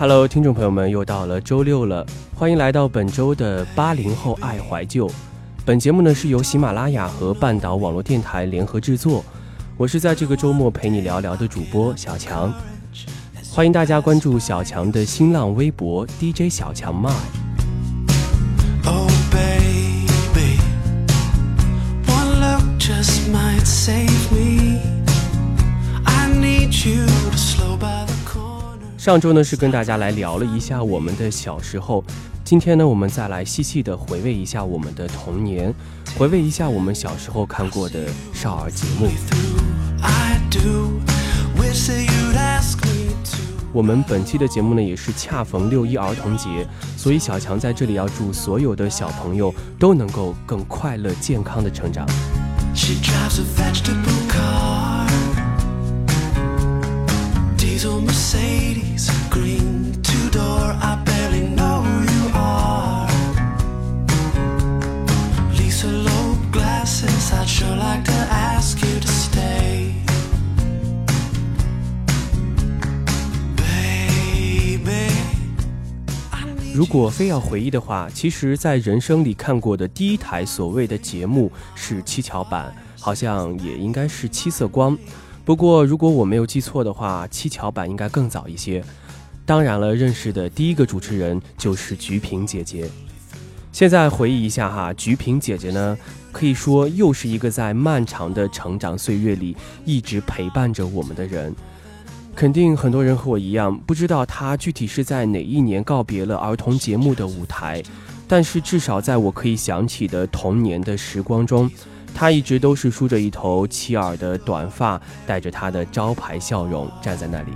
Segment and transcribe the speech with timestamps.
[0.00, 5.10] Hello，听众朋友们，又到了周六了，欢迎来到本周的八零后爱怀旧。
[5.64, 9.24] 本节目呢是由喜马拉雅和半岛网络电台联合制作，
[9.76, 12.54] 我是在这个周末陪你聊聊的主播小强，
[13.50, 17.10] 欢迎大家关注小强的新浪微博 DJ 小强 My。
[29.08, 32.04] 上周呢是跟大家来聊了一下我们的小时候，
[32.44, 35.74] 今天呢我们再来细细的回味一下我们的童年，
[36.18, 39.08] 回味一下我们小时候看过的少儿节目。
[43.72, 52.06] 我们本期的节目呢也是恰逢六一儿童节，所以小强在这里要祝所有的小朋友都能够更快乐健康的成长。
[57.78, 63.08] So Mercedes green to door，I barely know who you are.
[76.74, 84.96] 如果非要回忆的话，其实，在人生里看过的第一台所谓的节目是七巧板，好像也应该是七色光。
[85.48, 88.84] 不过，如果我没有记错的话，七巧板应该更早一些。
[89.46, 92.86] 当然了，认识的第一个主持人就是菊萍姐姐。
[93.72, 95.96] 现在回忆一下哈，菊萍姐姐呢，
[96.32, 101.56] 可以说又是一个在漫长的成长岁月里一直陪伴着我们的人。
[102.34, 107.82] 肯定很多人和我一样，不知道她具体是在哪一年告别了儿童节目的舞台，
[108.28, 111.70] 但是至少在我可以想起的童年的时光中。
[112.14, 117.52] 他一直都是梳着一头齐耳的短发，带着他的招牌笑容站在那里。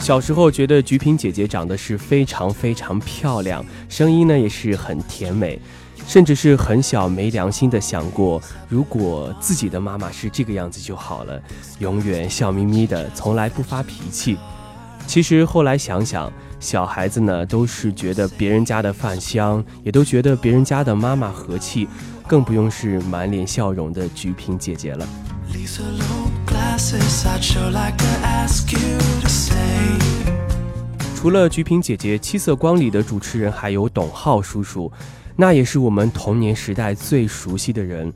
[0.00, 5.60] 小时候觉得菊萍姐姐长得是非常非常漂亮，声音呢也是很甜美。
[6.10, 11.40] 甚至是很小没良心的想过，如果自己的妈妈是这个样子就好了，
[11.78, 14.36] 永远笑眯眯的，从来不发脾气。
[15.06, 16.28] 其实后来想想，
[16.58, 21.86] 小孩子呢都是觉得别人家的饭香，也都觉得别人家的妈妈和气，
[22.26, 25.06] 更不用是满脸笑容的菊萍姐姐了。
[31.14, 34.90] 除了菊萍姐姐，《七色光》里的主持人还有董浩叔叔。
[35.36, 38.12] 那也是我们童年时代最熟悉的人，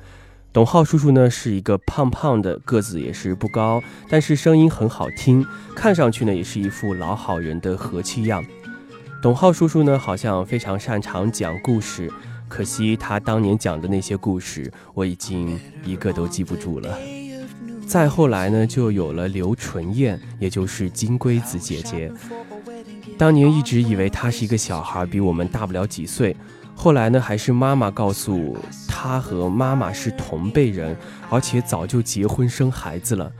[0.52, 8.44] 董浩叔叔呢是一个胖胖的，个子也是不高，但是声音很好听，看上去呢也是一副老好人的和气样。
[9.22, 12.12] 董浩叔叔呢好像非常擅长讲故事，
[12.46, 16.98] 可惜他当年讲的那些故事我已经一个都记不住了。
[17.86, 22.12] 再后来呢就有了刘纯燕，也就是金龟子姐姐，
[23.16, 26.36] 当年一直以为她是一个小孩，比我们大不了几岁。
[26.74, 30.96] 后来呢，还是妈妈告诉他和妈妈是同辈人，
[31.30, 33.30] 而且早就结婚生孩子了。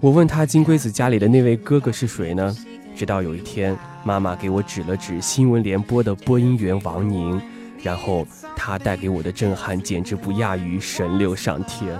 [0.00, 2.54] 我问他金龟子家里的那位哥哥是谁呢？
[2.94, 7.40] 直到有一天，妈妈给我指了指新闻联播的播音员王宁，
[7.82, 11.98] 然后他带给我的震撼简直不亚于神六上天。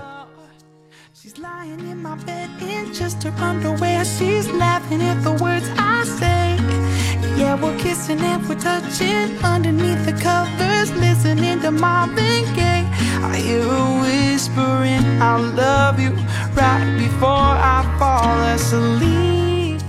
[7.37, 12.85] Yeah, we're kissing and we're touching underneath the covers, listening to Marvin Gaye.
[13.21, 16.11] I hear a whispering, I love you
[16.55, 19.79] right before I fall asleep.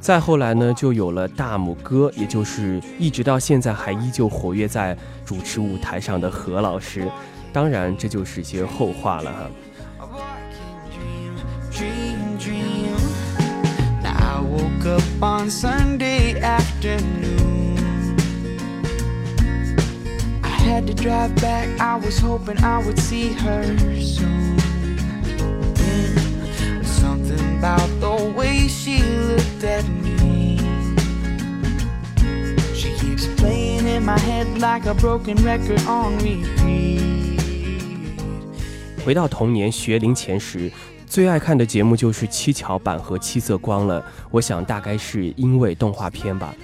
[0.00, 7.06] 再后来呢，就有了大拇哥，也就是一直到现在还依旧活跃在主持舞台上的何老师。
[7.52, 9.50] 当然，这就是些后话了哈。
[14.89, 17.77] up on Sunday afternoon.
[20.43, 23.63] I had to drive back, I was hoping I would see her
[23.99, 24.57] soon.
[25.75, 30.57] Mm, something about the way she looked at me.
[32.73, 37.05] She keeps playing in my head like a broken record on repeat.
[39.03, 40.71] 回到童年学龄前时，
[41.10, 46.54] 最爱看的节目就是七巧板和七色光了，我想大概是因为动画片吧。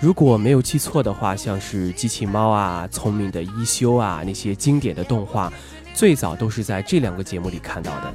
[0.00, 5.50] 如果没有记错的话，像是机器猫啊、聪明的一休啊那些经典的动画，
[5.94, 8.12] 最早都是在这两个节目里看到的。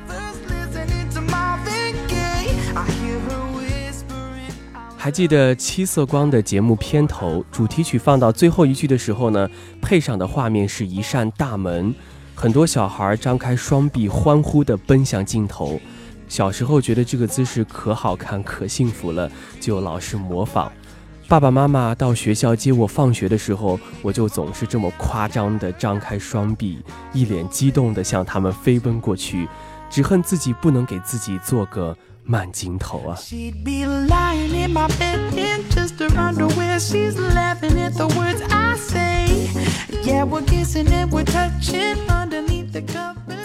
[4.96, 9.50] 还记得《七色光》的节目片头主题曲放到最后一句的时候呢，
[9.82, 11.92] 配上的画面是一扇大门，
[12.42, 15.80] 很多小孩张开双臂欢呼地奔向镜头。
[16.28, 20.72] 小时候觉得这个姿势可好看、可幸福了，就老是模仿。
[21.28, 26.82] 爸爸妈妈到学校接我放学的时候，我就总是这么夸张地张开双臂，
[27.14, 29.48] 一脸激动地向他们飞奔过去，
[29.88, 31.96] 只恨自己不能给自己做个。
[32.24, 33.18] 慢镜头啊！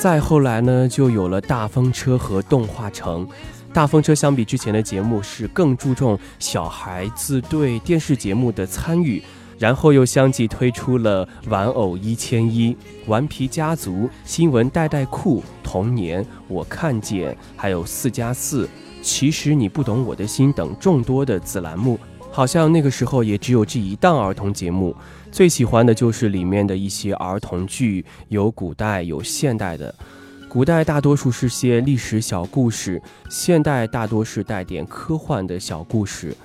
[0.06, 3.26] 再后来呢，就有了大风车和动画城。
[3.73, 9.20] 大风车相比之前的节目是更注重小孩子对电视节目的参与，
[9.58, 12.76] 然后又相继推出了玩偶一千一、
[13.08, 15.43] 顽皮家族、新闻代代酷。
[15.61, 18.69] 童年，我看见，还有四加四，
[19.03, 21.99] 其实你不懂我的心等众多的子栏目，
[22.36, 24.94] 好像那个时候也只有这一档儿童节目。
[25.32, 29.94] 最喜欢的就是里面的一些儿童剧，有古代有现代的。
[30.46, 33.00] 古代大多数是些历史小故事，
[33.30, 36.36] 现代大多是带点科幻的小故事。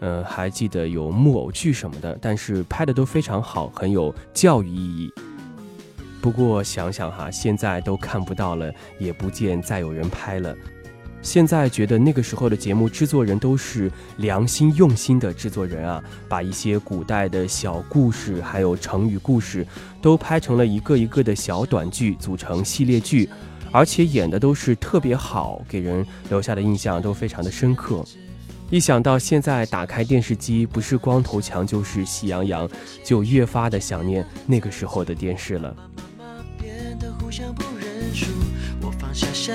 [0.00, 5.12] 嗯，还记得有木偶剧什么的，但是拍的都非常好，很有教育意义。
[6.22, 10.56] 不过想想哈，现在都看不到了，也不见再有人拍了。
[11.26, 19.66] 现在觉得那个时候的节目制作人都是良心用心的制作人啊，把一些古代的小故事，还有成语故事，
[20.00, 23.28] 都拍成了一个一个的小短剧，组成系列剧，
[23.72, 28.04] 而且演的都是特别好，给人留下的印象都非常的深刻。
[28.70, 32.70] 一想到现在打开电视机，不是光头强就是喜羊羊，
[33.04, 35.74] 就越发的想念那个时候的电视了
[36.56, 37.28] 变得互。
[37.28, 38.30] 相不认输，
[38.80, 39.54] 我放下相，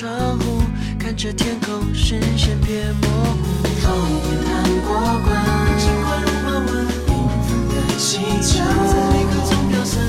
[0.00, 0.62] 窗户，
[0.98, 3.62] 看着天空，视线变模糊。
[3.82, 3.92] 头
[4.24, 6.08] 也探过关，尽管
[6.42, 7.08] 花纹缤
[7.44, 10.00] 纷的气球，在离合中飘散，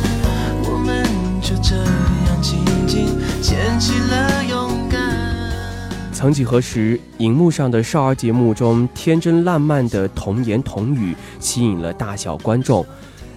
[0.64, 1.06] 我们
[1.42, 5.02] 就这样静静牵起了勇敢。
[6.14, 12.86] 曾几何时，荧幕上的少儿节目中天真烂漫的童言童语，吸引了大小观众。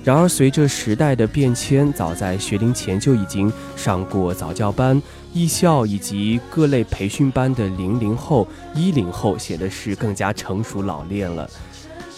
[0.05, 5.01] 然而，随着时代的变迁，早在学龄前就已经上过早教班、
[5.33, 11.49] 艺校以及各类培训班的零零后、一零后，显得是更加成熟老练了。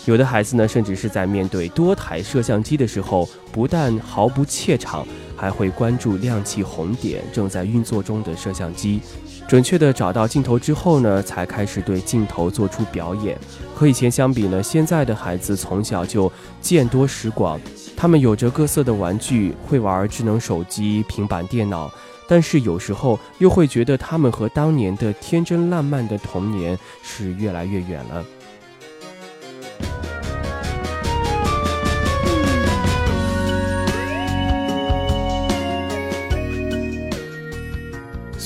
[0.05, 5.07] 有的孩子呢，甚至是在面对多台摄像机的时候，不但毫不怯场，
[5.37, 9.01] 还会关注亮起红点正在运作中的摄像机。
[9.49, 13.39] 准确的找到镜头之后呢，才开始对镜头做出表演。
[13.75, 17.61] 和以前相比呢，现在的孩子从小就见多识广，
[17.97, 21.89] 他们有着各色的玩具，会玩智能手机、平板电脑，
[22.27, 28.25] 但是有时候又会觉得他们和当年的天真烂漫的童年是越来越远了。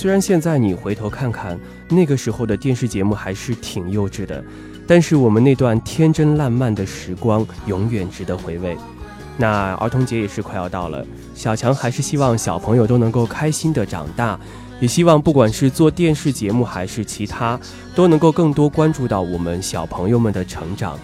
[0.01, 1.61] 虽然现在你回头看看，
[1.91, 4.43] 那个时候的电视节目还是挺幼稚的，
[4.87, 8.75] 但是我们那段天真烂漫的时光永远值得回味。
[9.37, 14.41] 那儿童节也是快要到了，小强还是希望小朋友都能够开心的长大，
[14.81, 17.61] 也希望不管是做电视节目还是其他，
[17.95, 20.99] 都能够更多关注到我们小朋友们的成长。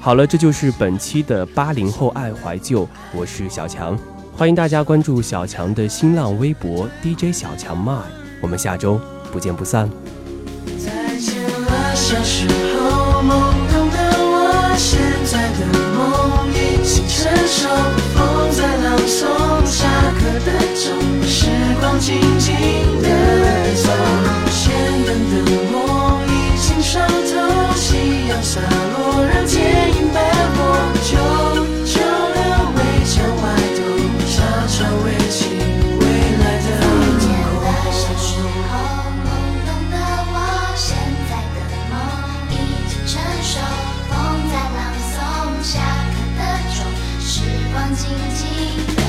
[0.00, 3.94] 好了，这就是本期的八零后爱怀旧，我是小强。
[4.38, 8.02] 欢迎大家关注小强的新浪微博 DJ 小强 my，
[8.42, 9.00] 我们下周
[9.32, 9.88] 不见不散。
[10.78, 13.30] 再见了，小时候懵
[13.72, 15.64] 懂的我，现在的
[15.96, 17.66] 梦已经成熟。
[18.12, 19.88] 风在朗诵下
[20.18, 21.48] 课的钟，时
[21.80, 22.52] 光静静
[23.00, 23.08] 的
[23.74, 23.88] 走，
[24.50, 24.68] 先
[25.06, 25.32] 等的
[25.72, 25.85] 我。
[47.96, 49.05] 静静。